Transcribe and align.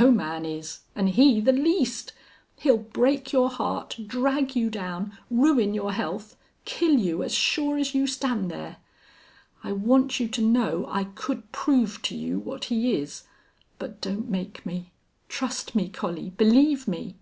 No 0.00 0.12
man 0.12 0.44
is 0.46 0.82
and 0.94 1.08
he 1.08 1.40
the 1.40 1.50
least. 1.52 2.12
He'll 2.56 2.76
break 2.78 3.32
your 3.32 3.50
heart, 3.50 3.96
drag 4.06 4.54
you 4.54 4.70
down, 4.70 5.18
ruin 5.28 5.74
your 5.74 5.90
health 5.92 6.36
kill 6.64 6.92
you, 6.94 7.24
as 7.24 7.34
sure 7.34 7.76
as 7.76 7.92
you 7.92 8.06
stand 8.06 8.48
there. 8.48 8.76
I 9.64 9.72
want 9.72 10.20
you 10.20 10.28
to 10.28 10.40
know 10.40 10.86
I 10.88 11.02
could 11.02 11.50
prove 11.50 12.00
to 12.02 12.14
you 12.16 12.38
what 12.38 12.66
he 12.66 12.94
is. 12.94 13.24
But 13.80 14.00
don't 14.00 14.30
make 14.30 14.64
me. 14.64 14.92
Trust 15.28 15.74
me, 15.74 15.88
Collie. 15.88 16.30
Believe 16.30 16.86
me." 16.86 17.16